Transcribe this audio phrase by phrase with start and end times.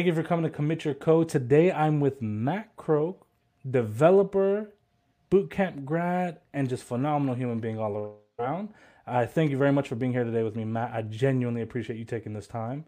[0.00, 1.28] Thank you for coming to Commit Your Code.
[1.28, 3.26] Today I'm with Matt Croak,
[3.70, 4.70] developer,
[5.30, 8.70] bootcamp grad, and just phenomenal human being all around.
[9.06, 10.92] I thank you very much for being here today with me, Matt.
[10.94, 12.86] I genuinely appreciate you taking this time.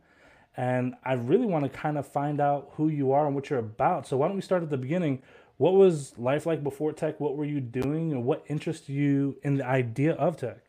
[0.57, 3.59] And I really want to kind of find out who you are and what you're
[3.59, 4.07] about.
[4.07, 5.21] So why don't we start at the beginning?
[5.59, 7.21] What was life like before tech?
[7.21, 10.61] What were you doing, and what interests you in the idea of tech?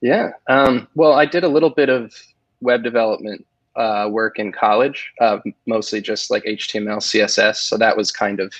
[0.00, 0.34] Yeah.
[0.46, 2.14] Um, well, I did a little bit of
[2.60, 3.44] web development
[3.76, 7.56] uh, work in college, uh, mostly just like HTML, CSS.
[7.56, 8.54] So that was kind of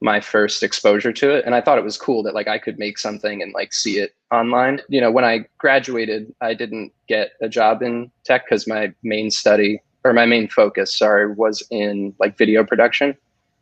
[0.00, 1.44] my first exposure to it.
[1.44, 3.98] And i thought it was cool that like i could make something and like see
[3.98, 4.80] it online.
[4.88, 9.30] You know when i graduated i didn't get a job in tech because my main
[9.30, 13.16] study or my main focus sorry was in like video production.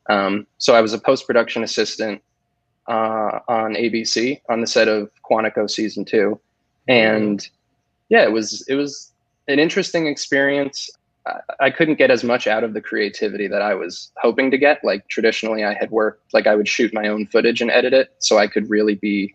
[0.09, 2.23] Um, so i was a post-production assistant
[2.86, 6.41] uh, on abc on the set of quantico season two.
[6.86, 7.47] And
[8.09, 9.12] yeah it was it was
[9.48, 10.91] an interesting experience
[11.60, 14.82] I couldn't get as much out of the creativity that I was hoping to get.
[14.84, 18.14] Like traditionally, I had worked like I would shoot my own footage and edit it,
[18.19, 19.34] so I could really be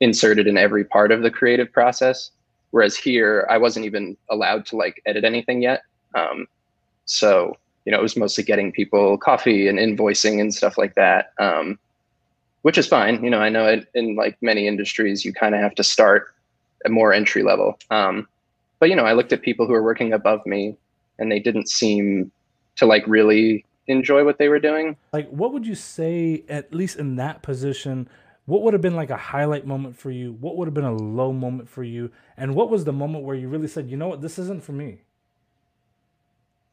[0.00, 2.30] inserted in every part of the creative process.
[2.70, 5.82] Whereas here, I wasn't even allowed to like edit anything yet.
[6.14, 6.46] Um,
[7.04, 11.32] so you know, it was mostly getting people coffee and invoicing and stuff like that,
[11.38, 11.78] um,
[12.62, 13.22] which is fine.
[13.24, 16.32] You know, I know it, in like many industries, you kind of have to start
[16.84, 17.78] at more entry level.
[17.90, 18.28] Um,
[18.82, 20.76] but you know, I looked at people who were working above me
[21.16, 22.32] and they didn't seem
[22.74, 24.96] to like really enjoy what they were doing.
[25.12, 28.08] Like, what would you say, at least in that position,
[28.46, 30.32] what would have been like a highlight moment for you?
[30.32, 32.10] What would have been a low moment for you?
[32.36, 34.72] And what was the moment where you really said, you know what, this isn't for
[34.72, 35.02] me?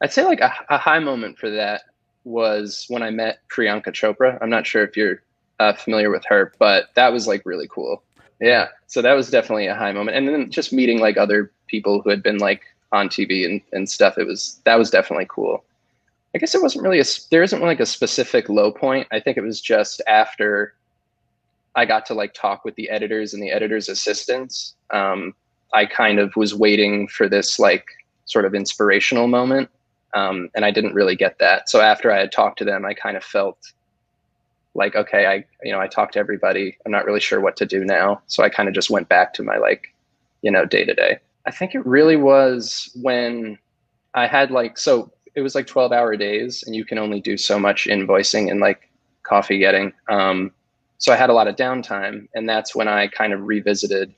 [0.00, 1.82] I'd say like a, a high moment for that
[2.24, 4.36] was when I met Priyanka Chopra.
[4.42, 5.22] I'm not sure if you're
[5.60, 8.02] uh, familiar with her, but that was like really cool.
[8.40, 8.68] Yeah.
[8.86, 10.16] So that was definitely a high moment.
[10.16, 13.88] And then just meeting like other people who had been like on TV and, and
[13.88, 14.18] stuff.
[14.18, 15.64] It was that was definitely cool.
[16.34, 19.06] I guess it wasn't really a there isn't like a specific low point.
[19.10, 20.74] I think it was just after
[21.74, 24.74] I got to like talk with the editors and the editors' assistants.
[24.92, 25.34] Um,
[25.72, 27.86] I kind of was waiting for this like
[28.24, 29.70] sort of inspirational moment,
[30.14, 31.68] um, and I didn't really get that.
[31.68, 33.72] So after I had talked to them, I kind of felt
[34.74, 36.76] like okay, I you know I talked to everybody.
[36.84, 39.34] I'm not really sure what to do now, so I kind of just went back
[39.34, 39.94] to my like
[40.42, 41.18] you know day to day.
[41.46, 43.58] I think it really was when
[44.14, 47.36] I had like so it was like 12 hour days and you can only do
[47.36, 48.90] so much invoicing and like
[49.22, 49.92] coffee getting.
[50.08, 50.50] Um,
[50.98, 54.12] so I had a lot of downtime and that's when I kind of revisited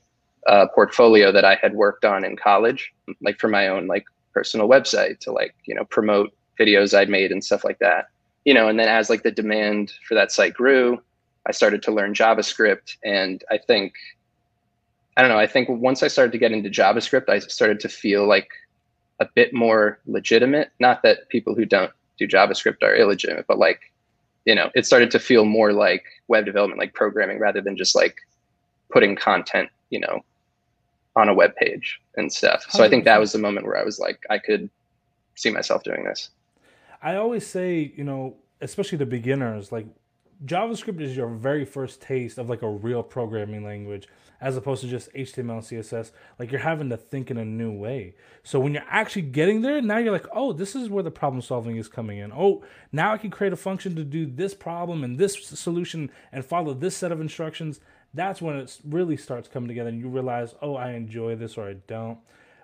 [0.47, 4.67] a portfolio that I had worked on in college, like for my own like personal
[4.67, 8.09] website to like, you know, promote videos I'd made and stuff like that.
[8.45, 11.01] You know, and then as like the demand for that site grew,
[11.45, 13.93] I started to learn JavaScript and I think
[15.15, 15.37] I don't know.
[15.37, 18.49] I think once I started to get into JavaScript, I started to feel like
[19.19, 20.71] a bit more legitimate.
[20.79, 23.91] Not that people who don't do JavaScript are illegitimate, but like,
[24.45, 27.95] you know, it started to feel more like web development, like programming, rather than just
[27.95, 28.17] like
[28.91, 30.21] putting content, you know,
[31.15, 32.65] on a web page and stuff.
[32.69, 34.69] So I think that was the moment where I was like, I could
[35.35, 36.31] see myself doing this.
[37.03, 39.87] I always say, you know, especially the beginners, like
[40.45, 44.07] JavaScript is your very first taste of like a real programming language
[44.39, 46.11] as opposed to just HTML and CSS.
[46.39, 48.15] Like you're having to think in a new way.
[48.43, 51.41] So when you're actually getting there, now you're like, oh, this is where the problem
[51.41, 52.31] solving is coming in.
[52.33, 56.45] Oh, now I can create a function to do this problem and this solution and
[56.45, 57.81] follow this set of instructions.
[58.13, 61.67] That's when it really starts coming together and you realize, oh, I enjoy this or
[61.67, 62.19] I don't.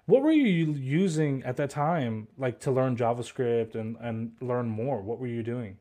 [0.10, 5.04] What were you using at that time, like to learn JavaScript and, and learn more?
[5.04, 5.78] What were you doing?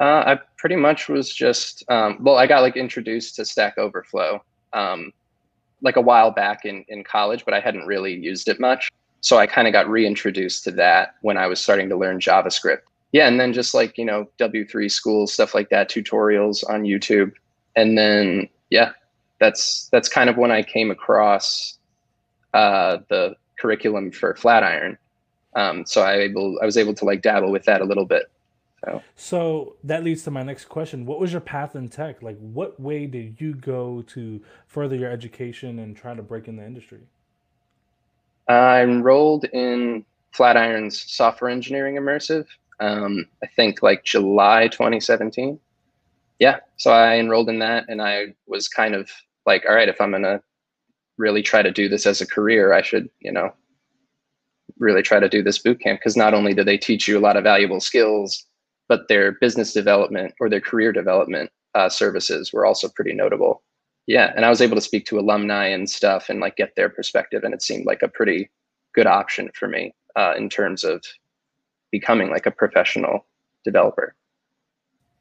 [0.00, 4.42] Uh, I pretty much was just um, well, I got like introduced to Stack Overflow
[4.72, 5.12] um,
[5.82, 8.90] like a while back in, in college, but I hadn't really used it much.
[9.20, 12.80] So I kind of got reintroduced to that when I was starting to learn JavaScript.
[13.12, 17.30] Yeah, and then just like, you know, W3 schools, stuff like that, tutorials on YouTube.
[17.76, 18.90] And then yeah,
[19.38, 21.78] that's that's kind of when I came across
[22.54, 24.98] uh, the curriculum for Flatiron.
[25.54, 28.30] Um, so I able I was able to like dabble with that a little bit.
[28.84, 29.02] So.
[29.14, 31.06] so that leads to my next question.
[31.06, 32.20] What was your path in tech?
[32.20, 36.56] Like, what way did you go to further your education and try to break in
[36.56, 36.98] the industry?
[38.48, 42.46] I enrolled in Flatiron's software engineering immersive.
[42.80, 45.60] Um, I think like July 2017.
[46.40, 49.08] Yeah, so I enrolled in that, and I was kind of
[49.46, 50.42] like, all right, if I'm gonna
[51.22, 53.54] really try to do this as a career, I should, you know,
[54.78, 57.26] really try to do this boot camp because not only do they teach you a
[57.26, 58.46] lot of valuable skills
[58.92, 63.62] but their business development or their career development uh, services were also pretty notable.
[64.06, 66.90] Yeah, and I was able to speak to alumni and stuff and like get their
[66.90, 68.50] perspective, and it seemed like a pretty
[68.94, 71.02] good option for me uh, in terms of
[71.90, 73.26] becoming like a professional
[73.64, 74.14] developer.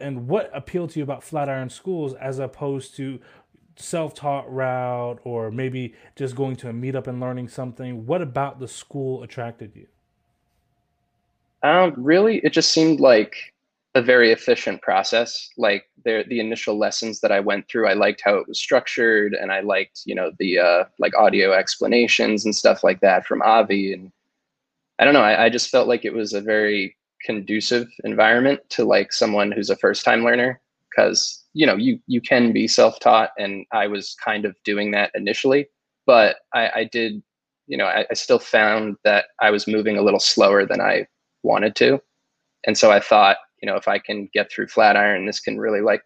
[0.01, 3.21] And what appealed to you about Flatiron schools as opposed to
[3.81, 8.05] self-taught route or maybe just going to a meetup and learning something?
[8.05, 9.87] What about the school attracted you?
[11.63, 13.53] Um, really, it just seemed like
[13.93, 15.49] a very efficient process.
[15.57, 19.33] Like the the initial lessons that I went through, I liked how it was structured,
[19.33, 23.41] and I liked you know the uh, like audio explanations and stuff like that from
[23.41, 23.93] Avi.
[23.93, 24.11] And
[24.99, 28.83] I don't know, I, I just felt like it was a very conducive environment to
[28.83, 30.59] like someone who's a first time learner
[30.91, 34.91] because you know you you can be self taught, and I was kind of doing
[34.91, 35.67] that initially,
[36.05, 37.21] but I, I did
[37.67, 41.07] you know I, I still found that I was moving a little slower than I
[41.43, 42.01] wanted to.
[42.65, 45.81] And so I thought, you know, if I can get through Flatiron, this can really
[45.81, 46.03] like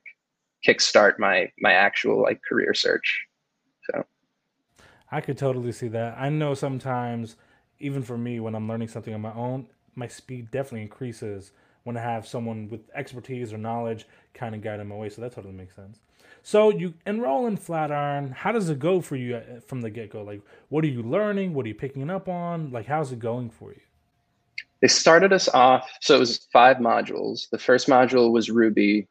[0.66, 3.26] kickstart my my actual like career search.
[3.90, 4.06] So
[5.12, 6.18] I could totally see that.
[6.18, 7.36] I know sometimes
[7.80, 11.52] even for me when I'm learning something on my own, my speed definitely increases
[11.86, 15.10] when to have someone with expertise or knowledge kind of guide them away.
[15.10, 16.02] So that totally makes sense.
[16.44, 18.32] So you enroll in Flatiron.
[18.32, 20.22] How does it go for you uh, from the get go?
[20.22, 21.54] Like, what are you learning?
[21.54, 22.72] What are you picking up on?
[22.72, 23.82] Like, how's it going for you?
[24.82, 25.90] they started us off.
[26.02, 27.50] So it was five modules.
[27.50, 29.08] The first module was Ruby.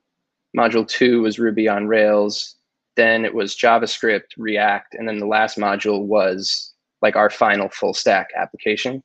[0.56, 2.56] Module two was Ruby on Rails.
[2.96, 7.92] Then it was JavaScript, React, and then the last module was like our final full
[7.92, 9.02] stack application.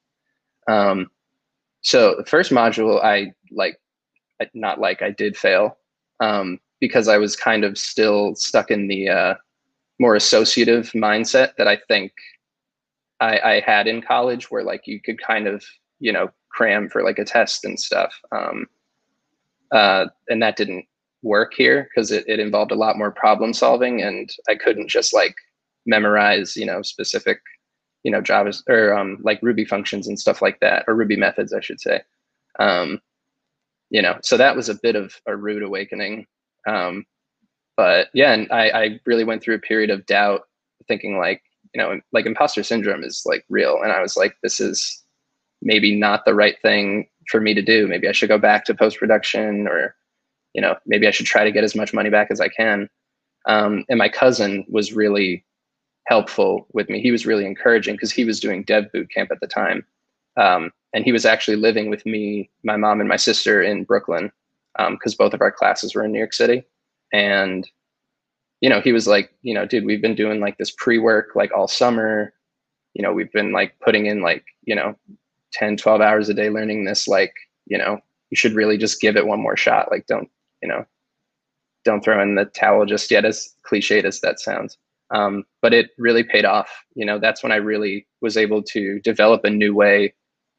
[0.68, 1.10] Um,
[1.82, 3.80] so the first module, I like,
[4.54, 5.78] not like I did fail
[6.20, 9.34] um, because I was kind of still stuck in the uh,
[10.00, 12.14] more associative mindset that I think
[13.20, 15.64] I, I had in college, where like you could kind of
[16.00, 18.14] you know cram for like a test and stuff.
[18.32, 18.66] Um,
[19.72, 20.86] uh, and that didn't
[21.22, 25.14] work here because it, it involved a lot more problem solving and I couldn't just
[25.14, 25.36] like
[25.86, 27.40] memorize, you know, specific,
[28.04, 31.54] you know, Java or um, like Ruby functions and stuff like that, or Ruby methods,
[31.54, 32.02] I should say.
[32.60, 33.00] Um,
[33.90, 36.28] you know, so that was a bit of a rude awakening.
[36.68, 37.06] Um,
[37.76, 40.42] but yeah, and I, I really went through a period of doubt,
[40.88, 41.42] thinking like,
[41.74, 43.82] you know, like imposter syndrome is like real.
[43.82, 45.04] And I was like, this is,
[45.62, 47.88] maybe not the right thing for me to do.
[47.88, 49.94] Maybe I should go back to post production or,
[50.54, 52.90] you know, maybe I should try to get as much money back as I can.
[53.46, 55.46] Um, and my cousin was really
[56.10, 57.02] helpful with me.
[57.02, 59.86] He was really encouraging because he was doing dev boot camp at the time.
[60.38, 64.32] Um, and he was actually living with me, my mom, and my sister in Brooklyn
[64.78, 66.64] because um, both of our classes were in New York City.
[67.14, 67.70] And,
[68.62, 71.36] you know, he was like, you know, dude, we've been doing like this pre work
[71.36, 72.34] like all summer.
[72.96, 74.96] You know, we've been like putting in like, you know,
[75.52, 77.34] 10 12 hours a day learning this like
[77.66, 80.30] you know you should really just give it one more shot like don't
[80.62, 80.86] you know
[81.86, 84.78] don't throw in the towel just yet as cliched as that sounds
[85.12, 89.00] um, but it really paid off you know that's when i really was able to
[89.00, 90.14] develop a new way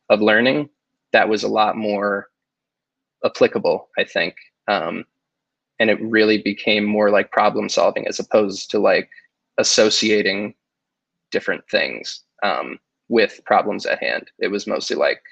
[0.08, 0.68] of learning
[1.12, 2.28] that was a lot more
[3.24, 4.34] applicable i think
[4.68, 5.04] um,
[5.80, 9.08] and it really became more like problem solving as opposed to like
[9.58, 10.54] associating
[11.30, 14.30] different things um, with problems at hand.
[14.38, 15.22] It was mostly like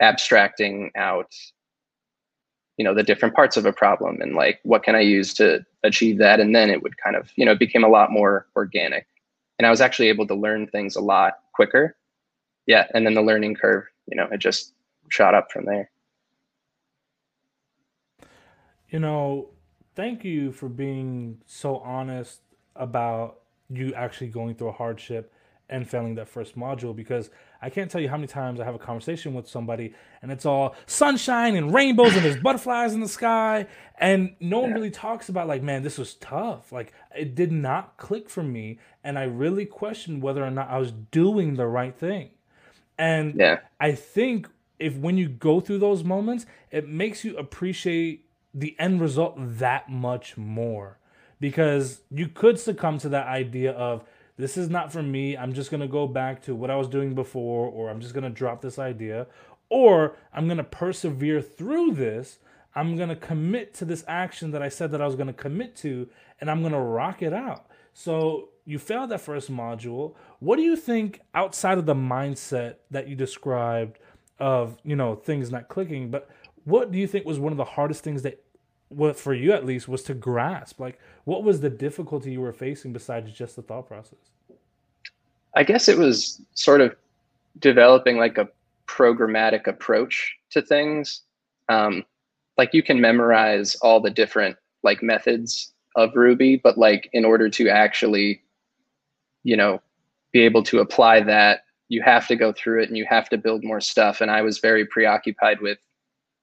[0.00, 1.32] abstracting out,
[2.80, 5.62] you know, the different parts of a problem and like what can I use to
[5.84, 6.40] achieve that.
[6.40, 9.06] And then it would kind of, you know, it became a lot more organic.
[9.58, 11.98] And I was actually able to learn things a lot quicker.
[12.64, 12.86] Yeah.
[12.94, 14.72] And then the learning curve, you know, it just
[15.10, 15.90] shot up from there.
[18.88, 19.50] You know,
[19.94, 22.40] thank you for being so honest
[22.76, 25.34] about you actually going through a hardship
[25.68, 27.28] and failing that first module because
[27.62, 30.46] I can't tell you how many times I have a conversation with somebody and it's
[30.46, 33.66] all sunshine and rainbows and there's butterflies in the sky
[33.98, 37.96] and no one really talks about like man this was tough like it did not
[37.98, 41.94] click for me and I really questioned whether or not I was doing the right
[41.94, 42.30] thing.
[42.98, 43.60] And yeah.
[43.78, 44.48] I think
[44.78, 48.24] if when you go through those moments it makes you appreciate
[48.54, 50.98] the end result that much more
[51.40, 54.04] because you could succumb to that idea of
[54.40, 55.36] this is not for me.
[55.36, 58.14] I'm just going to go back to what I was doing before, or I'm just
[58.14, 59.26] going to drop this idea,
[59.68, 62.38] or I'm going to persevere through this.
[62.74, 65.32] I'm going to commit to this action that I said that I was going to
[65.32, 66.08] commit to,
[66.40, 67.66] and I'm going to rock it out.
[67.92, 70.14] So you failed that first module.
[70.38, 73.98] What do you think outside of the mindset that you described
[74.38, 76.30] of, you know, things not clicking, but
[76.64, 78.42] what do you think was one of the hardest things that
[78.90, 82.52] what for you at least was to grasp like what was the difficulty you were
[82.52, 84.18] facing besides just the thought process?
[85.54, 86.94] I guess it was sort of
[87.58, 88.48] developing like a
[88.86, 91.22] programmatic approach to things.
[91.68, 92.04] Um,
[92.58, 97.48] like you can memorize all the different like methods of ruby but like in order
[97.48, 98.42] to actually
[99.42, 99.80] you know
[100.32, 103.36] be able to apply that you have to go through it and you have to
[103.36, 104.20] build more stuff.
[104.20, 105.78] And i was very preoccupied with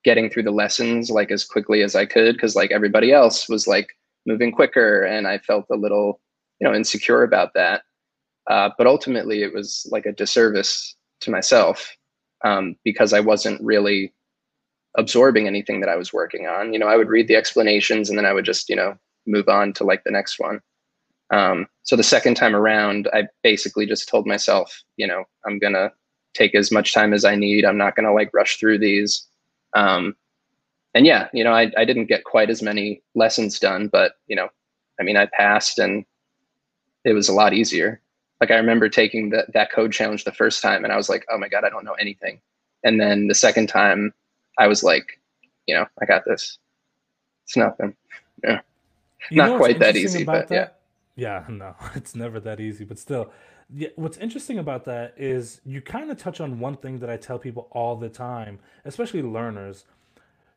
[0.07, 3.67] getting through the lessons like as quickly as I could because like everybody else was
[3.67, 3.89] like
[4.25, 6.21] moving quicker and I felt a little,
[6.61, 7.81] you know, insecure about that.
[8.49, 11.93] Uh, but ultimately, it was like a disservice to myself
[12.45, 14.13] um, because I wasn't really
[14.97, 16.71] absorbing anything that I was working on.
[16.71, 18.95] You know, I would read the explanations and then I would just, you know,
[19.25, 20.61] move on to like the next one.
[21.33, 25.91] Um, so the second time around, I basically just told myself, you know, I'm gonna
[26.33, 27.65] take as much time as I need.
[27.65, 29.26] I'm not gonna like rush through these.
[29.77, 30.15] Um,
[30.93, 34.35] and yeah, you know, I, I didn't get quite as many lessons done, but you
[34.35, 34.49] know,
[34.99, 36.03] I mean, I passed and
[37.05, 38.01] it was a lot easier.
[38.41, 41.25] Like I remember taking that that code challenge the first time and I was like,
[41.31, 42.41] oh my God, I don't know anything.
[42.83, 44.13] And then the second time
[44.57, 45.19] I was like,
[45.67, 46.57] you know, I got this.
[47.45, 47.95] It's nothing.
[48.43, 48.61] Yeah.
[49.29, 50.55] You Not quite that easy, but that?
[50.55, 50.69] yeah.
[51.15, 53.31] Yeah, no, it's never that easy, but still.
[53.73, 57.17] Yeah, what's interesting about that is you kind of touch on one thing that I
[57.17, 59.85] tell people all the time, especially learners.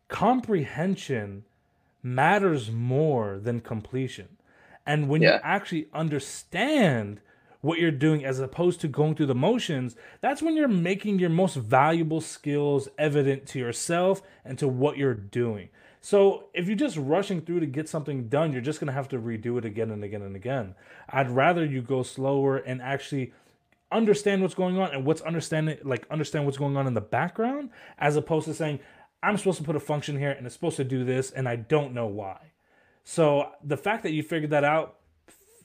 [0.09, 1.45] Comprehension
[2.03, 4.37] matters more than completion.
[4.87, 5.35] And when yeah.
[5.35, 7.21] you actually understand
[7.61, 11.31] what you're doing as opposed to going through the motions, that's when you're making your
[11.31, 15.69] most valuable skills evident to yourself and to what you're doing.
[16.01, 19.09] So if you're just rushing through to get something done, you're just going to have
[19.09, 20.75] to redo it again and again and again.
[21.09, 23.33] I'd rather you go slower and actually
[23.93, 27.71] understand what's going on and what's understanding like understand what's going on in the background
[27.99, 28.79] as opposed to saying
[29.23, 31.57] I'm supposed to put a function here and it's supposed to do this and I
[31.57, 32.53] don't know why.
[33.05, 34.97] So the fact that you figured that out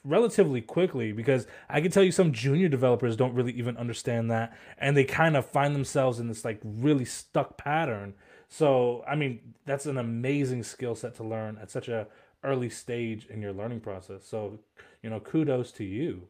[0.04, 4.58] relatively quickly because I can tell you some junior developers don't really even understand that
[4.78, 8.16] and they kind of find themselves in this like really stuck pattern.
[8.50, 12.08] So, I mean, that's an amazing skill set to learn at such a
[12.44, 14.26] early stage in your learning process.
[14.26, 14.60] So,
[15.02, 16.28] you know, kudos to you.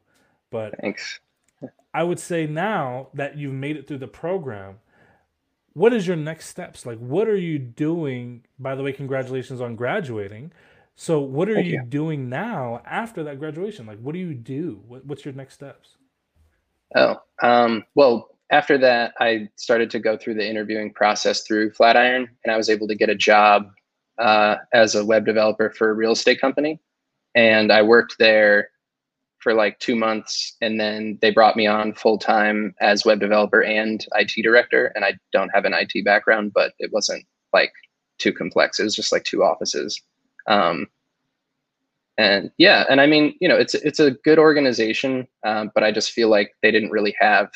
[0.49, 1.19] But Thanks.
[1.93, 4.79] I would say now that you've made it through the program,
[5.73, 6.85] what is your next steps?
[6.85, 8.45] Like what are you doing?
[8.57, 10.51] By the way, congratulations on graduating.
[10.95, 13.85] So, what are you, you, doing now after that graduation?
[13.85, 14.81] Like, what do you do?
[14.87, 15.97] What, what's your next steps?
[16.95, 22.29] Oh, um, well, after that, I started to go through the interviewing process through Flatiron,
[22.43, 23.71] and I was able to get a job
[24.19, 26.79] uh, as a web developer for a real estate company.
[27.33, 28.69] And I worked there
[29.39, 33.63] for like two months, and then they brought me on full time as web developer
[33.63, 34.91] and IT director.
[34.95, 37.73] And I don't have an IT background, but it wasn't like
[38.17, 38.79] too complex.
[38.79, 40.01] It was just like two offices.
[40.47, 40.87] Um,
[42.17, 45.91] and yeah, and I mean, you know, it's it's a good organization, um, but I
[45.91, 47.49] just feel like they didn't really have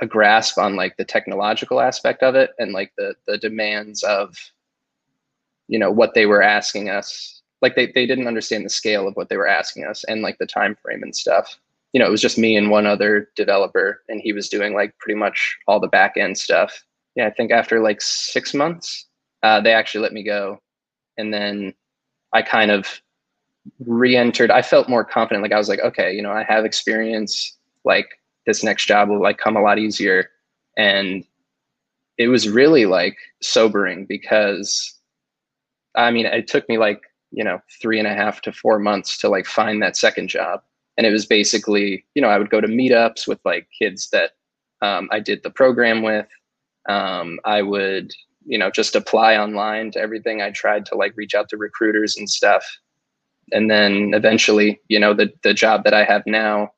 [0.00, 4.36] a grasp on like the technological aspect of it and like the the demands of
[5.68, 9.14] you know what they were asking us like they, they didn't understand the scale of
[9.14, 11.58] what they were asking us and like the time frame and stuff
[11.92, 14.96] you know it was just me and one other developer and he was doing like
[14.98, 16.84] pretty much all the back end stuff
[17.14, 19.06] yeah i think after like six months
[19.42, 20.60] uh, they actually let me go
[21.16, 21.72] and then
[22.32, 23.00] I kind of
[23.80, 24.50] re-entered.
[24.50, 25.42] I felt more confident.
[25.42, 27.56] Like I was like, okay, you know, I have experience.
[27.84, 28.08] Like
[28.46, 30.30] this next job will like come a lot easier.
[30.76, 31.24] And
[32.18, 34.92] it was really like sobering because
[35.94, 37.00] I mean, it took me like,
[37.30, 40.60] you know, three and a half to four months to like find that second job.
[40.98, 44.32] And it was basically, you know, I would go to meetups with like kids that
[44.82, 46.26] um, I did the program with.
[46.88, 48.12] Um, I would
[48.46, 52.16] you know just apply online to everything i tried to like reach out to recruiters
[52.16, 52.64] and stuff
[53.52, 56.70] and then eventually you know the the job that i have now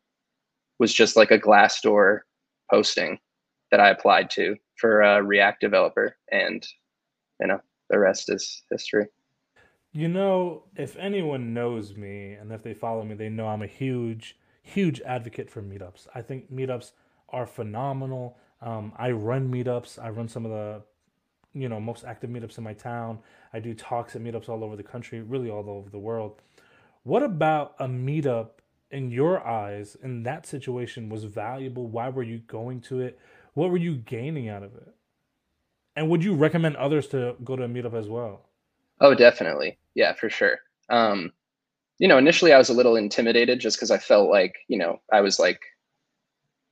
[0.79, 2.21] was just like a glassdoor
[2.71, 3.19] posting
[3.71, 6.67] that i applied to for a react developer and
[7.41, 9.07] you know the rest is history
[9.93, 13.67] you know if anyone knows me and if they follow me they know i'm a
[13.67, 16.93] huge huge advocate for meetups i think meetups
[17.31, 20.83] are phenomenal um, i run meetups i run some of the
[21.55, 23.19] you know most active meetups in my town.
[23.53, 26.41] I do talks at meetups all over the country, really all over the world.
[27.03, 28.51] What about a meetup
[28.91, 31.87] in your eyes in that situation was valuable?
[31.87, 33.19] Why were you going to it?
[33.55, 34.95] What were you gaining out of it?
[35.97, 38.47] And would you recommend others to go to a meetup as well?
[39.01, 39.79] Oh, definitely.
[39.95, 40.61] Yeah, for sure.
[40.89, 41.33] Um,
[41.99, 45.01] you know, initially I was a little intimidated just because I felt like, you know,
[45.13, 45.61] I was like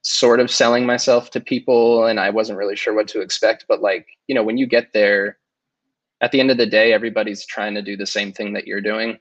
[0.02, 3.64] sort of selling myself to people and I wasn't really sure what to expect.
[3.68, 5.38] But like, you know, when you get there,
[6.20, 8.80] at the end of the day, everybody's trying to do the same thing that you're
[8.80, 9.18] doing.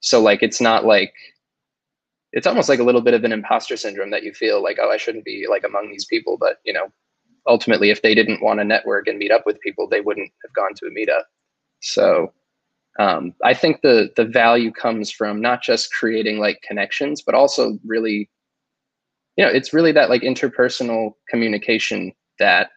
[0.00, 1.12] So like it's not like
[2.32, 4.90] it's almost like a little bit of an imposter syndrome that you feel like, oh,
[4.90, 6.36] I shouldn't be like among these people.
[6.38, 6.88] But you know,
[7.46, 10.52] ultimately if they didn't want to network and meet up with people, they wouldn't have
[10.54, 11.24] gone to a meetup.
[11.80, 12.32] So
[12.98, 17.78] um, I think the the value comes from not just creating like connections, but also
[17.84, 18.28] really
[19.36, 22.70] you know it's really that like interpersonal communication that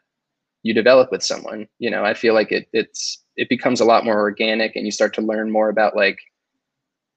[0.63, 1.67] you develop with someone.
[1.79, 4.91] You know, I feel like it it's it becomes a lot more organic and you
[4.91, 6.19] start to learn more about like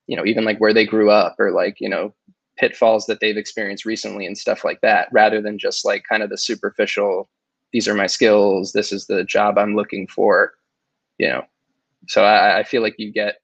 [0.07, 2.15] you know even like where they grew up or like you know
[2.57, 6.31] pitfalls that they've experienced recently and stuff like that rather than just like kind of
[6.31, 7.29] the superficial
[7.73, 10.55] these are my skills this is the job i'm looking for
[11.19, 11.43] you know?
[12.09, 13.37] So i, I feel like you get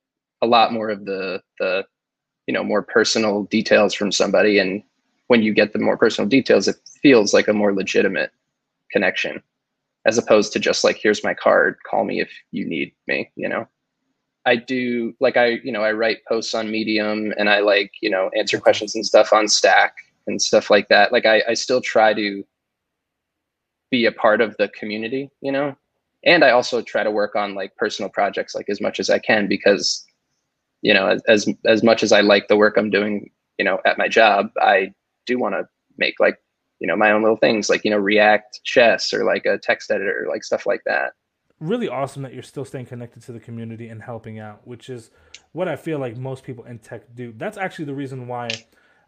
[0.42, 1.85] a lot more of the the
[2.47, 4.83] you know more personal details from somebody and
[5.28, 8.31] when you get the more personal details it feels like a more legitimate
[8.90, 9.42] connection
[10.04, 13.49] as opposed to just like here's my card call me if you need me you
[13.49, 13.66] know
[14.44, 18.11] I do like I you know I write posts on Medium and I like you
[18.11, 19.94] know answer questions and stuff on Stack
[20.26, 21.12] and stuff like that.
[21.12, 22.44] Like I, I still try to
[23.90, 25.76] be a part of the community, you know,
[26.25, 29.18] and I also try to work on like personal projects like as much as I
[29.18, 30.04] can because
[30.82, 33.80] you know as as, as much as I like the work I'm doing you know
[33.84, 34.92] at my job, I
[35.26, 35.68] do want to
[35.99, 36.38] make like
[36.80, 39.90] you know my own little things like you know React chess or like a text
[39.92, 41.12] editor like stuff like that
[41.62, 45.11] really awesome that you're still staying connected to the community and helping out, which is
[45.52, 47.33] what I feel like most people in tech do.
[47.37, 48.49] That's actually the reason why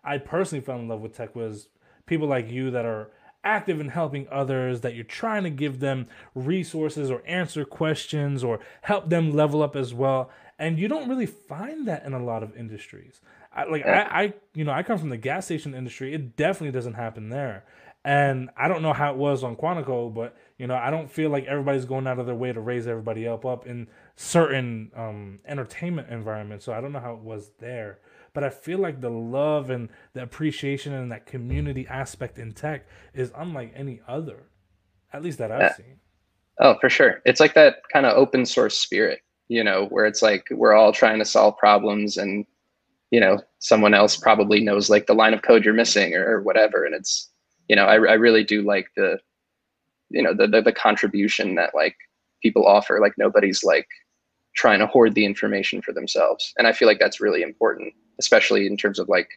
[0.05, 1.69] I personally fell in love with tech was
[2.07, 3.11] people like you that are
[3.43, 8.61] active in helping others, that you're trying to give them resources or answer questions or
[8.83, 10.31] help them level up as well.
[10.59, 13.21] And you don't really find that in a lot of industries.
[13.55, 16.13] I, like I, I, you know, I come from the gas station industry.
[16.13, 17.65] It definitely doesn't happen there.
[18.05, 21.31] And I don't know how it was on Quantico, but you know, I don't feel
[21.31, 25.41] like everybody's going out of their way to raise everybody up up in certain um,
[25.47, 26.67] entertainment environments.
[26.67, 28.01] So I don't know how it was there,
[28.35, 32.87] but I feel like the love and the appreciation and that community aspect in tech
[33.15, 34.49] is unlike any other,
[35.13, 35.75] at least that I've yeah.
[35.75, 36.01] seen.
[36.61, 37.23] Oh, for sure.
[37.25, 40.93] It's like that kind of open source spirit, you know, where it's like we're all
[40.93, 42.45] trying to solve problems and
[43.11, 46.43] you know someone else probably knows like the line of code you're missing or, or
[46.43, 46.85] whatever.
[46.85, 47.31] And it's
[47.69, 49.19] you know I, I really do like the
[50.11, 51.97] you know the, the, the contribution that like
[52.43, 53.01] people offer.
[53.01, 53.89] Like nobody's like
[54.55, 56.53] trying to hoard the information for themselves.
[56.59, 59.29] And i feel like that's really important especially in terms of like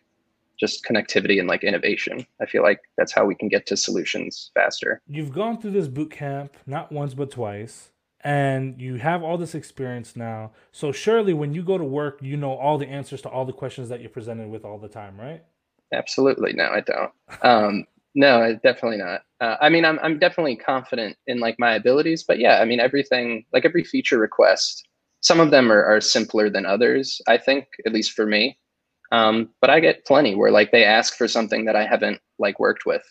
[0.60, 2.26] just connectivity and like innovation.
[2.42, 5.02] I feel like that's how we can get to solutions faster.
[5.08, 7.92] You've gone through this boot camp not once but twice
[8.28, 12.36] and you have all this experience now so surely when you go to work you
[12.36, 15.18] know all the answers to all the questions that you're presented with all the time
[15.20, 15.44] right
[15.94, 17.12] absolutely no i don't
[17.42, 17.86] um,
[18.18, 19.22] no, definitely not.
[19.40, 22.80] Uh, I mean, I'm I'm definitely confident in like my abilities, but yeah, I mean,
[22.80, 24.88] everything like every feature request,
[25.22, 27.22] some of them are, are simpler than others.
[27.28, 28.58] I think, at least for me.
[29.12, 32.60] Um, but I get plenty where like they ask for something that I haven't like
[32.60, 33.04] worked with.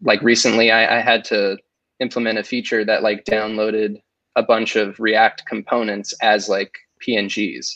[0.00, 1.58] Like recently, I, I had to
[1.98, 4.00] implement a feature that like downloaded
[4.36, 6.72] a bunch of React components as like
[7.06, 7.72] PNGs,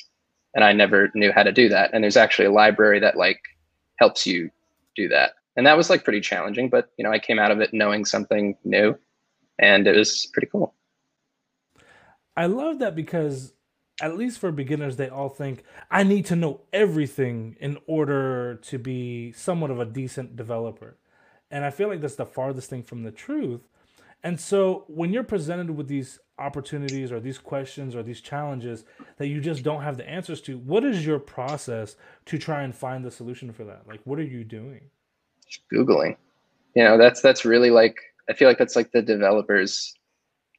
[0.55, 1.91] and I never knew how to do that.
[1.93, 3.41] And there's actually a library that like
[3.99, 4.51] helps you
[4.95, 5.33] do that.
[5.57, 8.05] And that was like pretty challenging but you know i came out of it knowing
[8.05, 8.97] something new
[9.59, 10.75] and it was pretty cool.
[12.37, 13.53] I love that because
[14.01, 18.79] at least for beginners they all think i need to know everything in order to
[18.79, 20.97] be somewhat of a decent developer.
[21.51, 23.69] And i feel like that's the farthest thing from the truth.
[24.23, 28.85] And so when you're presented with these opportunities or these questions or these challenges
[29.19, 32.75] that you just don't have the answers to what is your process to try and
[32.75, 33.87] find the solution for that?
[33.87, 34.81] Like what are you doing?
[35.73, 36.17] Googling.
[36.75, 37.97] You know that's that's really like
[38.29, 39.93] i feel like that's like the developers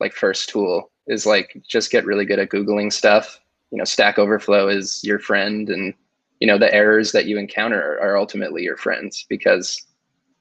[0.01, 3.39] like first tool is like just get really good at googling stuff.
[3.71, 5.93] You know stack overflow is your friend and
[6.39, 9.85] you know the errors that you encounter are ultimately your friends because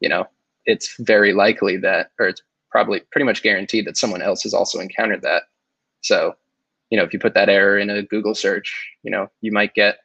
[0.01, 0.27] you know
[0.67, 4.79] it's very likely that or it's probably pretty much guaranteed that someone else has also
[4.79, 5.45] encountered that
[6.01, 6.35] so
[6.91, 9.75] you know if you put that error in a google search you know you might
[9.75, 9.99] get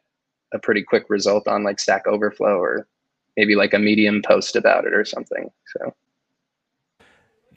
[0.54, 2.88] a pretty quick result on like stack overflow or
[3.38, 5.50] maybe like a medium post about it or something.
[5.76, 5.94] So,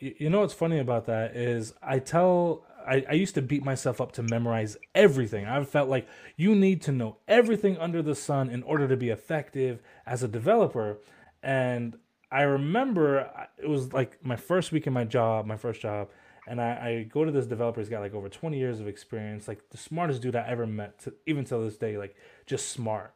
[0.01, 4.01] you know what's funny about that is I tell I, I used to beat myself
[4.01, 5.47] up to memorize everything.
[5.47, 9.11] I felt like you need to know everything under the sun in order to be
[9.11, 10.99] effective as a developer.
[11.43, 11.99] And
[12.31, 16.09] I remember uh, it was like my first week in my job, my first job,
[16.47, 17.81] and I, I go to this developer.
[17.81, 20.99] He's got like over 20 years of experience, like the smartest dude I ever met,
[21.01, 23.15] to, even till this day, like just smart.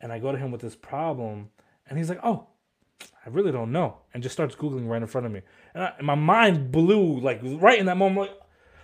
[0.00, 1.48] And I go to him with this problem,
[1.88, 2.46] and he's like, oh,
[3.00, 3.98] I really don't know.
[4.12, 5.40] And just starts Googling right in front of me.
[5.74, 8.28] And, I, and my mind blew, like, right in that moment.
[8.28, 8.40] Like,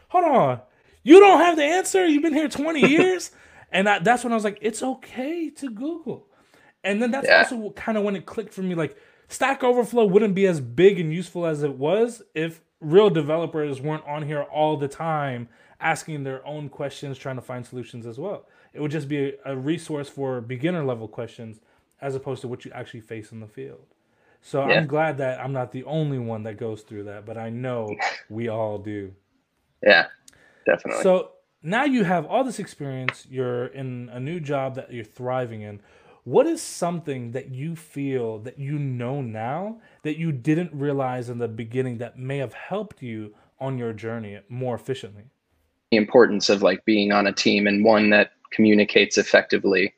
[0.09, 0.61] hold on.
[1.03, 2.07] You don't have the answer?
[2.07, 3.31] You've been here 20 years?
[3.71, 6.27] and I, that's when I was like, it's okay to Google.
[6.85, 7.39] And then that's yeah.
[7.39, 8.75] also kind of when it clicked for me.
[8.75, 8.97] Like,
[9.33, 14.05] Stack Overflow wouldn't be as big and useful as it was if real developers weren't
[14.07, 15.49] on here all the time
[15.81, 18.47] asking their own questions, trying to find solutions as well.
[18.75, 21.61] It would just be a, resource for beginner level questions
[22.03, 23.87] as opposed to what you actually face in the field.
[24.43, 24.75] So yeah.
[24.75, 27.89] I'm glad that I'm not the only one that goes through that, but I know
[28.29, 29.15] we all do.
[29.83, 30.09] Yeah,
[30.67, 31.03] definitely.
[31.03, 31.31] So
[31.63, 35.81] now you have all this experience, you're in a new job that you're thriving in.
[36.25, 41.39] What is something that you feel that you know now that you didn't realize in
[41.39, 45.25] the beginning that may have helped you on your journey more efficiently?
[45.91, 49.95] The importance of like being on a team and one that communicates effectively.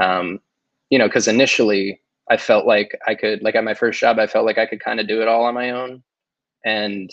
[0.00, 0.40] Um,
[0.88, 4.26] you know, because initially I felt like I could, like at my first job, I
[4.26, 6.02] felt like I could kind of do it all on my own.
[6.64, 7.10] And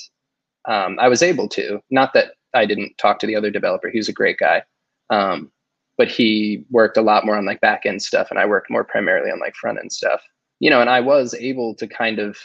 [0.66, 1.82] um, I was able to.
[1.92, 3.90] Not that I didn't talk to the other developer.
[3.90, 4.64] He was a great guy.
[5.10, 5.52] Um,
[5.98, 8.84] but he worked a lot more on like back end stuff and I worked more
[8.84, 10.22] primarily on like front end stuff.
[10.60, 12.38] You know, and I was able to kind of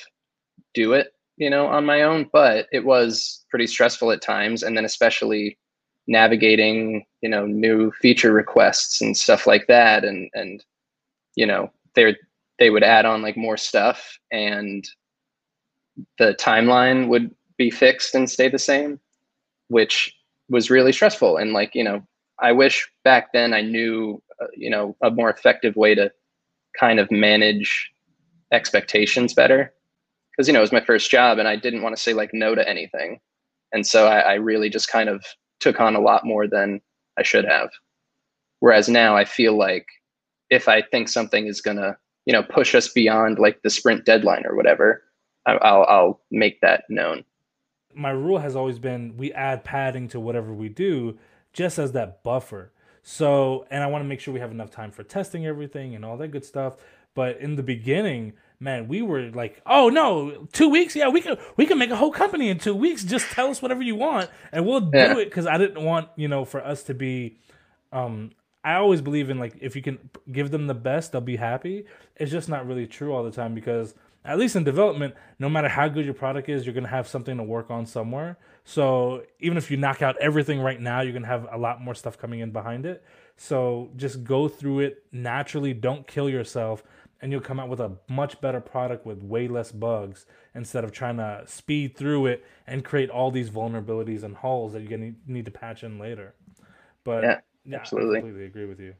[0.75, 4.63] do it, you know, on my own, but it was pretty stressful at times.
[4.63, 5.57] And then especially
[6.09, 10.05] navigating, you know, new feature requests and stuff like that.
[10.05, 10.65] And and
[11.37, 12.17] you know, they
[12.59, 14.89] they would add on like more stuff and
[16.19, 19.01] the timeline would be fixed and stay the same,
[19.69, 20.15] which
[20.49, 21.37] was really stressful.
[21.37, 22.03] And like, you know,
[22.41, 26.11] I wish back then I knew, uh, you know, a more effective way to
[26.79, 27.91] kind of manage
[28.53, 29.73] expectations better.
[30.31, 32.31] Because, you know, it was my first job and I didn't want to say like
[32.33, 33.21] no to anything.
[33.73, 35.25] And so I, I really just kind of
[35.61, 36.81] took on a lot more than
[37.19, 37.71] I should have.
[38.61, 39.87] Whereas now I feel like
[40.51, 44.05] if I think something is going to, you know, push us beyond like the sprint
[44.05, 45.03] deadline or whatever,
[45.47, 47.25] I'll, I'll make that known.
[47.95, 51.19] My rule has always been we add padding to whatever we do
[51.59, 52.71] just as that buffer.
[53.03, 56.05] So, and I want to make sure we have enough time for testing everything and
[56.05, 56.77] all that good stuff.
[57.15, 60.95] But in the beginning, man, we were like, "Oh no, two weeks?
[60.95, 63.03] Yeah, we can we can make a whole company in two weeks.
[63.03, 65.15] Just tell us whatever you want, and we'll yeah.
[65.15, 67.39] do it." Because I didn't want you know for us to be.
[67.93, 68.31] Um,
[68.63, 69.99] I always believe in like if you can
[70.31, 71.87] give them the best, they'll be happy.
[72.15, 73.95] It's just not really true all the time because
[74.29, 77.39] at least in development, no matter how good your product is, you're gonna have something
[77.39, 78.37] to work on somewhere.
[78.63, 81.95] So even if you knock out everything right now, you're gonna have a lot more
[81.95, 83.03] stuff coming in behind it.
[83.39, 85.73] So just go through it naturally.
[85.73, 86.83] Don't kill yourself,
[87.23, 90.93] and you'll come out with a much better product with way less bugs instead of
[90.93, 95.15] trying to speed through it and create all these vulnerabilities and holes that you're gonna
[95.27, 96.35] need to patch in later.
[97.03, 98.93] But yeah, yeah absolutely, I completely agree with you.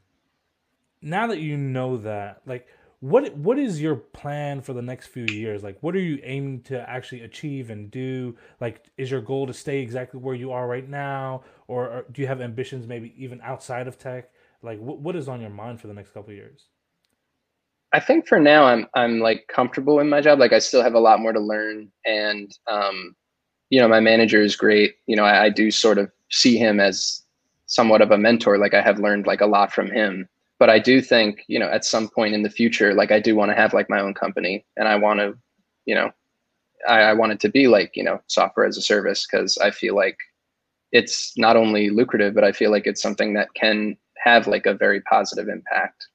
[1.03, 2.67] Now that you know that, like
[3.01, 5.63] what what is your plan for the next few years?
[5.63, 8.35] Like what are you aiming to actually achieve and do?
[8.59, 11.43] Like is your goal to stay exactly where you are right now?
[11.67, 14.31] Or, or do you have ambitions maybe even outside of tech?
[14.61, 16.65] Like what, what is on your mind for the next couple years?
[17.93, 20.39] I think for now i'm i'm like comfortable in my job.
[20.39, 23.15] Like i still have a lot more to learn and um
[23.69, 24.95] you know my manager is great.
[25.05, 27.23] You know I, I do sort of see him as
[27.65, 28.57] somewhat of a mentor.
[28.57, 30.27] Like i have learned like a lot from him
[30.59, 33.35] but I do think, you know, at some point in the future, like I do
[33.35, 35.37] want to have like my own company and I want to,
[35.85, 36.11] you know,
[36.87, 39.71] I, I want it to be like, you know, software as a service because I
[39.71, 40.17] feel like
[40.91, 44.73] it's not only lucrative, but I feel like it's something that can have like a
[44.73, 46.07] very positive impact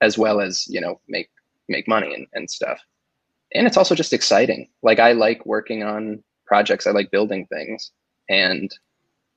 [0.00, 1.30] as well as, you know, make
[1.68, 2.80] make money and, and stuff.
[3.54, 4.68] And it's also just exciting.
[4.82, 6.86] Like I like working on projects.
[6.86, 7.92] I like building things.
[8.28, 8.74] And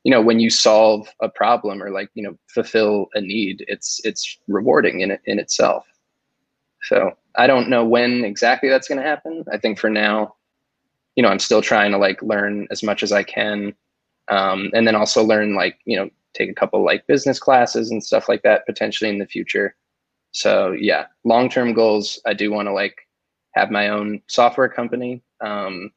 [0.05, 3.99] you know when you solve a problem or like you know fulfill a need it's
[4.05, 5.85] it's rewarding in in itself.
[6.83, 9.43] So i don't know when exactly that's going to happen.
[9.51, 10.35] I think for now
[11.15, 13.73] you know i'm still trying to like learn as much as i can
[14.27, 18.03] um, and then also learn like you know take a couple like business classes and
[18.03, 19.75] stuff like that potentially in the future.
[20.31, 22.95] So yeah long term goals i do want to like
[23.55, 25.23] have my own software company.
[25.41, 25.91] Um,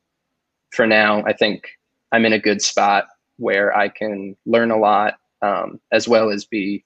[0.70, 1.68] for now i think
[2.12, 3.06] i'm in a good spot
[3.38, 6.84] where I can learn a lot um, as well as be,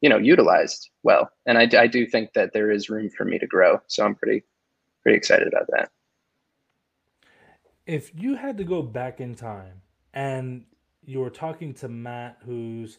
[0.00, 1.30] you know, utilized well.
[1.46, 3.80] And I, I do think that there is room for me to grow.
[3.86, 4.44] So I'm pretty,
[5.02, 5.90] pretty excited about that.
[7.86, 10.64] If you had to go back in time and
[11.04, 12.98] you were talking to Matt, who's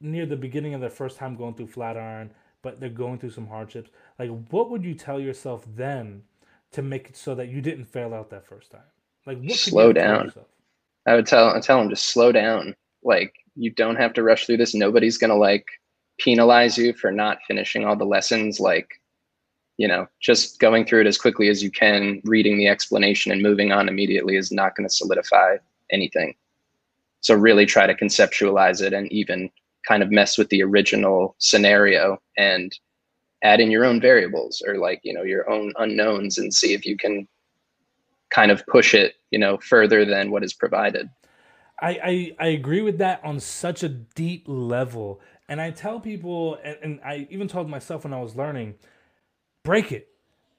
[0.00, 2.30] near the beginning of their first time going through Flatiron,
[2.62, 6.22] but they're going through some hardships, like what would you tell yourself then
[6.72, 8.80] to make it so that you didn't fail out that first time?
[9.26, 10.32] Like what slow down.
[11.06, 12.74] I would tell I tell them just slow down.
[13.02, 14.74] Like you don't have to rush through this.
[14.74, 15.66] Nobody's gonna like
[16.20, 18.60] penalize you for not finishing all the lessons.
[18.60, 18.88] Like,
[19.76, 23.42] you know, just going through it as quickly as you can, reading the explanation and
[23.42, 25.56] moving on immediately is not going to solidify
[25.90, 26.34] anything.
[27.20, 29.50] So really try to conceptualize it and even
[29.86, 32.76] kind of mess with the original scenario and
[33.42, 36.86] add in your own variables or like, you know, your own unknowns and see if
[36.86, 37.26] you can
[38.32, 41.08] kind of push it, you know, further than what is provided.
[41.80, 41.90] I,
[42.40, 45.20] I, I agree with that on such a deep level.
[45.48, 48.74] And I tell people, and, and I even told myself when I was learning,
[49.64, 50.08] break it.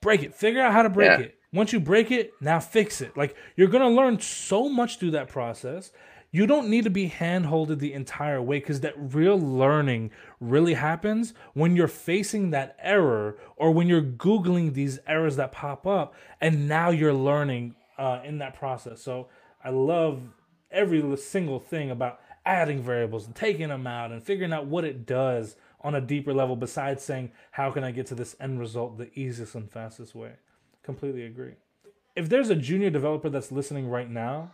[0.02, 0.36] break it.
[0.36, 1.26] Figure out how to break Yeah.
[1.26, 1.40] it.
[1.54, 3.16] Once you break it, now fix it.
[3.16, 5.92] Like you're gonna learn so much through that process.
[6.36, 11.36] You don't need to be hand-holded the entire way because that real learning really happens
[11.54, 16.68] when you're facing that error or when you're googling these errors that pop up, and
[16.68, 19.00] now you're learning uh, in that process.
[19.00, 19.28] So
[19.64, 20.24] I love
[20.72, 25.06] every single thing about adding variables and taking them out and figuring out what it
[25.06, 28.98] does on a deeper level besides saying how can i get to this end result
[28.98, 30.34] the easiest and fastest way
[30.82, 31.54] completely agree
[32.18, 34.52] if there's a junior developer that's listening right now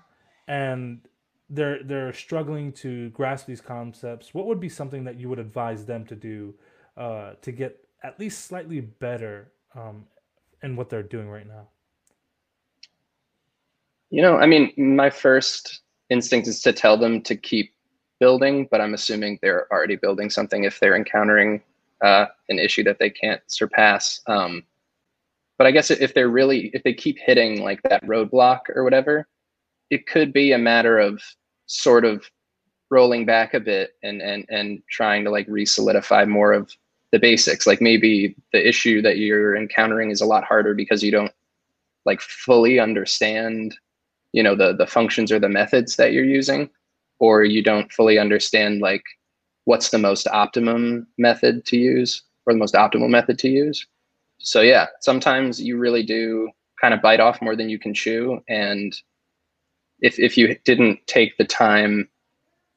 [0.48, 1.02] and
[1.50, 5.86] they're they're struggling to grasp these concepts what would be something that you would advise
[5.86, 6.54] them to do
[6.98, 10.06] uh, to get at least slightly better um,
[10.64, 11.68] in what they're doing right now
[14.10, 17.74] You know, I mean, my first instinct is to tell them to keep
[18.20, 21.62] building, but I'm assuming they're already building something if they're encountering
[22.04, 24.22] uh, an issue that they can't surpass.
[24.26, 24.64] Um,
[25.58, 29.28] but I guess if they're really, if they keep hitting like that roadblock or whatever,
[29.92, 31.22] it could be a matter of
[31.70, 32.30] sort of
[32.92, 36.72] rolling back a bit and and and trying to like re-solidify more of
[37.12, 37.66] the basics.
[37.66, 41.32] Like maybe the issue that you're encountering is a lot harder because you don't
[42.06, 43.76] like fully understand
[44.34, 46.70] you know the the functions or the methods that you're using
[47.20, 49.04] or you don't fully understand like
[49.66, 53.86] what's the most optimum method to use or the most optimal method to use
[54.40, 58.40] so yeah sometimes you really do kind of bite off more than you can chew
[58.48, 58.96] and
[60.02, 62.08] if if you didn't take the time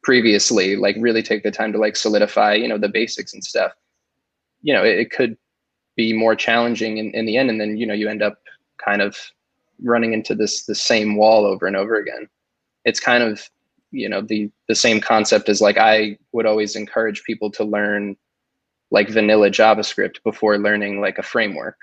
[0.02, 3.72] previously like really take the time to like solidify you know the basics and stuff
[4.62, 5.36] you know it, it could
[5.96, 7.50] be more challenging in, in the end.
[7.50, 8.38] And then you know you end up
[8.84, 9.16] kind of
[9.82, 12.28] running into this the same wall over and over again.
[12.84, 13.48] It's kind of
[13.90, 18.16] you know the the same concept as like i would always encourage people to learn
[18.90, 21.76] like vanilla javascript before learning like a framework.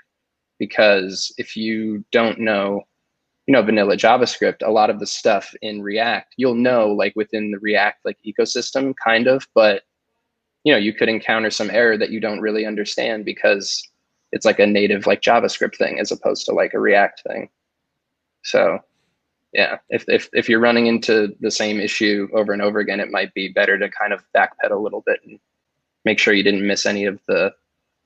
[0.58, 2.82] Because if you don't know
[3.50, 7.50] you know vanilla javascript a lot of the stuff in react you'll know like within
[7.50, 9.82] the react like ecosystem kind of but
[10.62, 13.82] you know you could encounter some error that you don't really understand because
[14.30, 17.48] it's like a native like javascript thing as opposed to like a react thing.
[18.44, 18.78] So
[19.52, 23.10] yeah if, if if you're running into the same issue over and over again it
[23.10, 25.40] might be better to kind of backpedal a little bit and
[26.04, 27.52] make sure you didn't miss any of the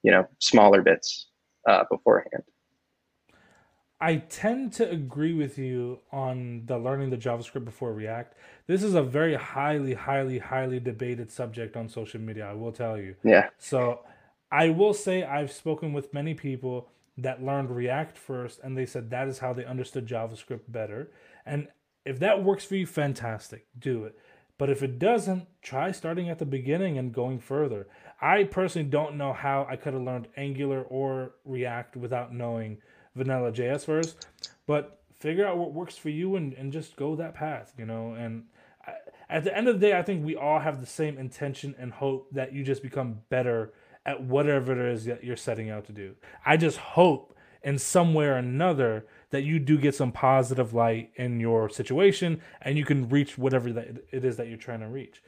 [0.02, 1.26] you know smaller bits
[1.68, 2.44] uh, beforehand
[4.04, 8.36] I tend to agree with you on the learning the JavaScript before React.
[8.66, 12.98] This is a very highly, highly, highly debated subject on social media, I will tell
[12.98, 13.16] you.
[13.24, 14.00] yeah So
[14.52, 19.08] I will say I've spoken with many people that learned React first and they said
[19.08, 21.10] that is how they understood JavaScript better.
[21.46, 21.68] And
[22.04, 24.18] if that works for you, fantastic, do it.
[24.58, 27.88] But if it doesn't, try starting at the beginning and going further.
[28.20, 32.82] I personally don't know how I could have learned Angular or React without knowing
[33.14, 34.26] Vanilla JS first,
[34.66, 38.12] but figure out what works for you and, and just go that path, you know.
[38.12, 38.44] And
[38.86, 38.92] I,
[39.28, 41.92] at the end of the day, I think we all have the same intention and
[41.92, 43.72] hope that you just become better
[44.06, 46.14] at whatever it is that you're setting out to do.
[46.44, 51.10] I just hope in some way or another that you do get some positive light
[51.16, 54.88] in your situation and you can reach whatever that it is that you're trying to
[54.88, 55.22] reach.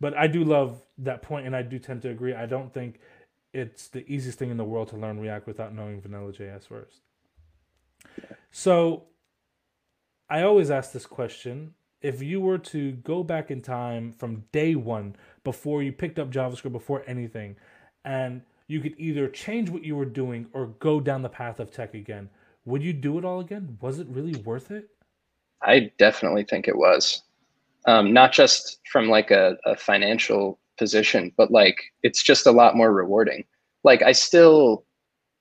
[0.00, 2.32] But I do love that point and I do tend to agree.
[2.32, 3.00] I don't think
[3.52, 7.00] it's the easiest thing in the world to learn React without knowing Vanilla JS first.
[8.50, 9.04] So
[10.28, 11.74] I always ask this question.
[12.02, 16.30] If you were to go back in time from day one, before you picked up
[16.30, 17.56] JavaScript, before anything,
[18.04, 21.70] and you could either change what you were doing or go down the path of
[21.70, 22.30] tech again,
[22.64, 23.76] would you do it all again?
[23.80, 24.88] Was it really worth it?
[25.62, 27.22] I definitely think it was.
[27.86, 32.76] Um, not just from like a, a financial position, but like it's just a lot
[32.76, 33.44] more rewarding.
[33.82, 34.84] Like I still,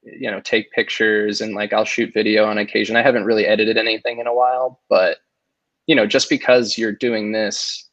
[0.04, 2.96] you know, take pictures and like I'll shoot video on occasion.
[2.96, 5.18] I haven't really edited anything in a while, but
[5.88, 7.90] you know, just because you're doing this,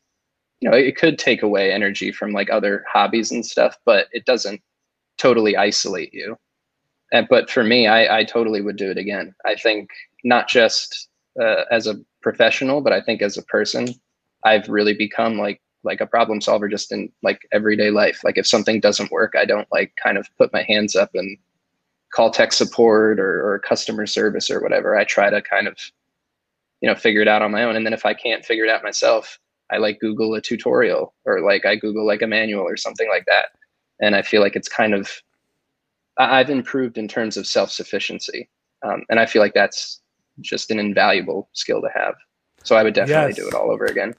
[0.60, 4.24] you know, it could take away energy from like other hobbies and stuff, but it
[4.24, 4.60] doesn't
[5.18, 6.36] totally isolate you.
[7.12, 9.34] And, but for me, I, I totally would do it again.
[9.44, 9.90] I think
[10.24, 11.08] not just
[11.40, 13.88] uh, as a professional, but I think as a person,
[14.44, 18.24] I've really become like like a problem solver just in like everyday life.
[18.24, 21.38] Like if something doesn't work, I don't like kind of put my hands up and
[22.12, 24.96] call tech support or, or customer service or whatever.
[24.96, 25.76] I try to kind of
[26.80, 27.76] you know figure it out on my own.
[27.76, 29.38] And then if I can't figure it out myself,
[29.70, 33.24] I like Google a tutorial or like I Google like a manual or something like
[33.26, 33.46] that.
[34.00, 35.10] And I feel like it's kind of
[36.18, 38.48] I've improved in terms of self sufficiency,
[38.82, 40.00] um, and I feel like that's
[40.40, 42.14] just an invaluable skill to have.
[42.62, 43.36] So I would definitely Yes.
[43.36, 44.14] do it all over again.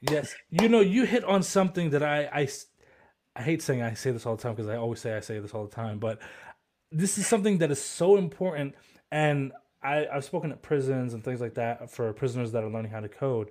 [0.00, 0.34] Yes.
[0.50, 2.48] You know, you hit on something that I, I,
[3.36, 5.38] I hate saying I say this all the time because I always say I say
[5.38, 6.18] this all the time, but
[6.92, 8.74] this is something that is so important.
[9.10, 9.52] And
[9.82, 13.00] I, I've spoken at prisons and things like that for prisoners that are learning how
[13.00, 13.50] to code.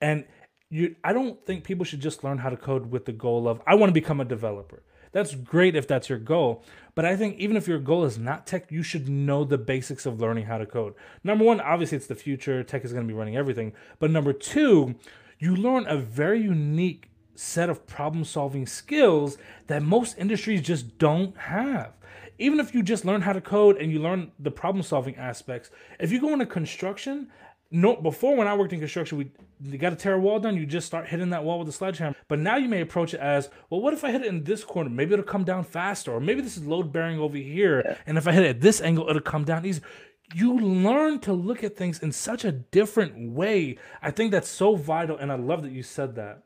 [0.00, 0.24] And
[0.70, 3.60] you, I don't think people should just learn how to code with the goal of,
[3.66, 4.82] I want to become a developer.
[5.12, 6.64] That's great if that's your goal.
[6.94, 10.06] But I think even if your goal is not tech, you should know the basics
[10.06, 10.94] of learning how to code.
[11.22, 12.62] Number one, obviously, it's the future.
[12.62, 13.74] Tech is going to be running everything.
[13.98, 14.94] But number two,
[15.38, 21.36] you learn a very unique set of problem solving skills that most industries just don't
[21.36, 21.92] have
[22.38, 25.70] even if you just learn how to code and you learn the problem solving aspects,
[26.00, 27.28] if you go into construction,
[27.70, 29.30] no before when I worked in construction, we
[29.64, 31.72] you got to tear a wall down, you just start hitting that wall with a
[31.72, 32.16] sledgehammer.
[32.28, 34.64] But now you may approach it as, well, what if I hit it in this
[34.64, 34.90] corner?
[34.90, 37.94] Maybe it'll come down faster, or maybe this is load bearing over here, yeah.
[38.06, 39.80] and if I hit it at this angle, it'll come down easy.
[40.34, 43.78] You learn to look at things in such a different way.
[44.00, 46.42] I think that's so vital, and I love that you said that.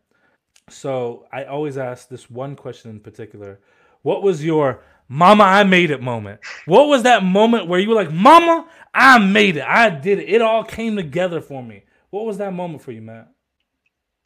[0.68, 3.60] So I always ask this one question in particular:
[4.02, 6.40] What was your Mama, I made it moment.
[6.64, 9.64] What was that moment where you were like, Mama, I made it.
[9.64, 10.28] I did it.
[10.28, 11.84] It all came together for me.
[12.10, 13.28] What was that moment for you, Matt?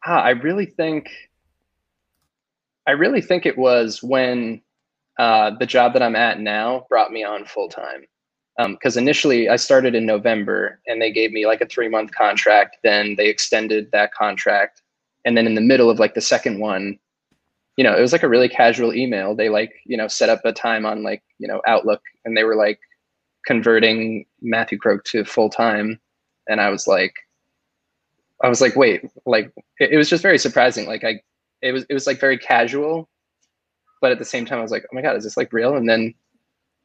[0.07, 1.11] Ah, I really think
[2.87, 4.63] I really think it was when
[5.19, 8.05] uh, the job that I'm at now brought me on full time.
[8.59, 12.13] Because um, initially I started in November and they gave me like a three month
[12.13, 12.79] contract.
[12.83, 14.83] Then they extended that contract.
[15.25, 16.99] And then in the middle of like the second one,
[17.77, 19.35] you know, it was like a really casual email.
[19.35, 22.45] They like, you know, set up a time on like, you know, Outlook and they
[22.45, 22.79] were like
[23.47, 26.01] converting Matthew Croak to full time.
[26.49, 27.15] And I was like,
[28.43, 30.87] I was like, wait, like it, it, was just very surprising.
[30.87, 31.21] Like I,
[31.63, 33.09] it was, it was like very casual,
[34.01, 35.77] but at the same time I was like, oh my God, is this like real?
[35.77, 36.15] And then,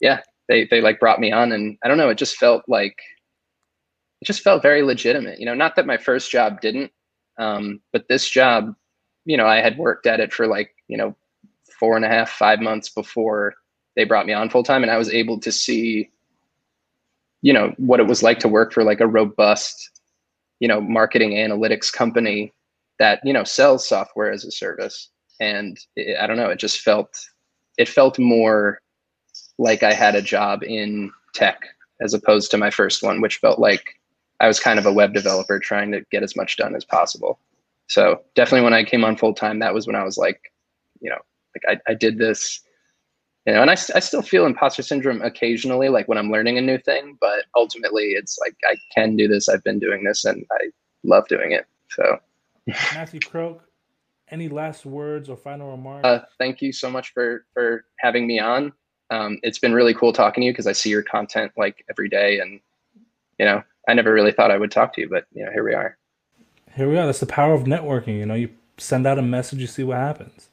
[0.01, 2.97] yeah, they, they like brought me on and I don't know, it just felt like,
[4.21, 6.91] it just felt very legitimate, you know, not that my first job didn't,
[7.37, 8.75] um, but this job,
[9.25, 11.15] you know, I had worked at it for like you know,
[11.79, 13.53] four and a half, five months before
[13.95, 14.83] they brought me on full time.
[14.83, 16.09] And I was able to see,
[17.41, 20.01] you know, what it was like to work for like a robust,
[20.59, 22.53] you know, marketing analytics company
[22.99, 25.09] that, you know, sells software as a service.
[25.39, 27.17] And it, I don't know, it just felt,
[27.77, 28.79] it felt more
[29.57, 31.59] like I had a job in tech
[32.01, 33.99] as opposed to my first one, which felt like
[34.39, 37.39] I was kind of a web developer trying to get as much done as possible.
[37.87, 40.51] So definitely when I came on full time, that was when I was like,
[41.01, 41.19] you know,
[41.55, 42.61] like I, I did this,
[43.45, 46.61] you know, and I, I still feel imposter syndrome occasionally, like when I'm learning a
[46.61, 49.47] new thing, but ultimately it's like, I can do this.
[49.47, 50.69] I've been doing this and I
[51.03, 51.65] love doing it.
[51.89, 52.17] So
[52.93, 53.61] Matthew Croak,
[54.29, 56.05] any last words or final remarks?
[56.05, 58.73] Uh, thank you so much for, for having me on.
[59.11, 62.09] Um, it's been really cool talking to you because I see your content like every
[62.09, 62.59] day and,
[63.37, 65.63] you know, I never really thought I would talk to you, but you know, here
[65.63, 65.97] we are.
[66.73, 67.05] Here we are.
[67.05, 68.17] That's the power of networking.
[68.17, 70.49] You know, you send out a message, you see what happens.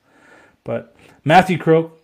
[0.64, 0.94] But
[1.25, 1.98] Matthew Croak,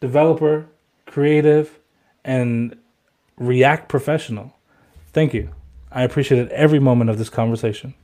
[0.00, 0.66] developer,
[1.06, 1.78] creative,
[2.24, 2.76] and
[3.36, 4.54] React professional.
[5.12, 5.50] Thank you.
[5.90, 7.94] I appreciated every moment of this conversation.